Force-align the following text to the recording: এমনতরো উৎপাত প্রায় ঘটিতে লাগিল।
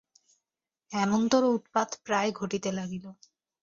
এমনতরো 0.91 1.47
উৎপাত 1.51 1.89
প্রায় 2.05 2.29
ঘটিতে 2.31 2.69
লাগিল। 2.71 3.05